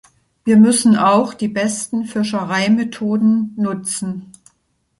[0.45, 4.31] Wir müssen auch die besten Fischereimethoden nutzen.